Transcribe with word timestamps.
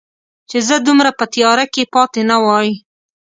چې 0.49 0.57
زه 0.67 0.75
دومره 0.87 1.11
په 1.19 1.25
تیاره 1.33 1.65
کې 1.73 1.83
پاتې 1.93 2.21
نه 2.29 2.37
وای 2.43 2.69